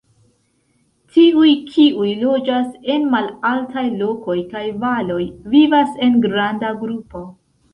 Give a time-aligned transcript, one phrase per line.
[1.17, 5.21] Tiuj, kiuj loĝas en malaltaj lokoj kaj valoj,
[5.55, 7.27] vivas en granda grupo.